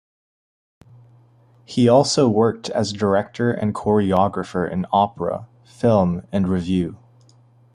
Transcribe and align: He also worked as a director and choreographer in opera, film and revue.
He 1.63 1.87
also 1.87 2.27
worked 2.27 2.71
as 2.71 2.91
a 2.91 2.97
director 2.97 3.51
and 3.51 3.75
choreographer 3.75 4.67
in 4.67 4.87
opera, 4.91 5.47
film 5.63 6.25
and 6.31 6.47
revue. 6.47 6.97